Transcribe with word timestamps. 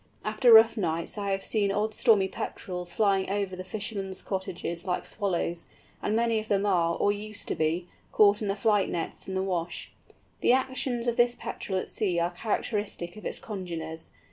After 0.23 0.51
rough 0.51 0.77
nights 0.77 1.15
I 1.15 1.29
have 1.29 1.43
seen 1.43 1.71
odd 1.71 1.93
Stormy 1.93 2.27
Petrels 2.27 2.91
flying 2.91 3.29
over 3.29 3.55
the 3.55 3.63
fishermen's 3.63 4.23
cottages 4.23 4.83
like 4.83 5.05
swallows, 5.05 5.67
and 6.01 6.15
many 6.15 6.39
of 6.39 6.47
them 6.47 6.65
are, 6.65 6.95
or 6.95 7.11
used 7.11 7.47
to 7.49 7.53
be, 7.55 7.87
caught 8.11 8.41
in 8.41 8.47
the 8.47 8.55
flight 8.55 8.89
nets 8.89 9.27
in 9.27 9.35
the 9.35 9.43
Wash. 9.43 9.91
The 10.39 10.53
actions 10.53 11.05
of 11.05 11.17
this 11.17 11.35
Petrel 11.35 11.77
at 11.77 11.87
sea 11.87 12.17
are 12.19 12.31
characteristic 12.31 13.15
of 13.15 13.25
its 13.27 13.37
congeners. 13.37 14.09